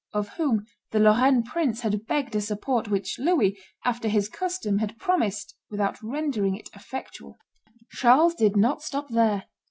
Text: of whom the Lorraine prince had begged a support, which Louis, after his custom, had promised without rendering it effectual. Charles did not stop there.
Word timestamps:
of 0.13 0.29
whom 0.29 0.65
the 0.89 0.99
Lorraine 0.99 1.43
prince 1.43 1.81
had 1.81 2.07
begged 2.07 2.35
a 2.35 2.41
support, 2.41 2.87
which 2.87 3.19
Louis, 3.19 3.55
after 3.85 4.07
his 4.07 4.29
custom, 4.29 4.79
had 4.79 4.97
promised 4.97 5.53
without 5.69 6.01
rendering 6.01 6.55
it 6.55 6.71
effectual. 6.73 7.37
Charles 7.91 8.33
did 8.33 8.57
not 8.57 8.81
stop 8.81 9.09
there. 9.09 9.43